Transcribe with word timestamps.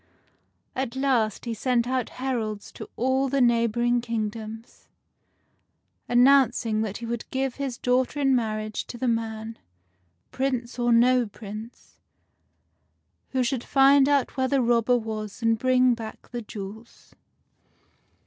At 0.75 0.95
last 0.95 1.45
he 1.45 1.53
sent 1.53 1.87
out 1.87 2.09
heralds 2.17 2.71
to 2.71 2.89
all 2.95 3.29
the 3.29 3.39
neighboring 3.39 4.01
kingdoms, 4.01 4.87
announcing 6.09 6.81
that 6.81 6.97
he 6.97 7.05
would 7.05 7.29
give 7.29 7.57
his 7.61 7.77
daughter 7.77 8.19
in 8.19 8.35
marriage 8.35 8.87
to 8.87 8.97
the 8.97 9.07
man— 9.07 9.59
Prince 10.31 10.79
or 10.79 10.91
no 10.91 11.27
Prince— 11.27 11.99
who 13.31 13.43
should 13.43 13.63
find 13.63 14.09
out 14.09 14.35
where 14.35 14.47
the 14.47 14.63
robber 14.63 14.97
was 14.97 15.43
and 15.43 15.59
bring 15.59 15.93
back 15.93 16.29
the 16.31 16.41
jewels. 16.41 17.13